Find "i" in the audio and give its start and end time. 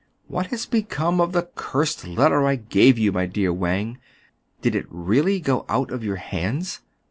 2.47-2.55